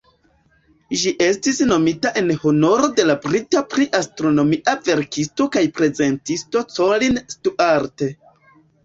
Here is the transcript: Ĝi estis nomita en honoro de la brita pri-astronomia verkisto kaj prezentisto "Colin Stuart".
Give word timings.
Ĝi 0.99 1.09
estis 1.25 1.57
nomita 1.71 2.11
en 2.21 2.31
honoro 2.45 2.89
de 2.99 3.05
la 3.09 3.15
brita 3.25 3.61
pri-astronomia 3.73 4.75
verkisto 4.87 5.47
kaj 5.57 5.63
prezentisto 5.77 6.65
"Colin 6.79 7.21
Stuart". 7.35 8.05